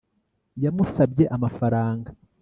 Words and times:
yamusabye 0.63 1.23
amafaranga 1.35 2.09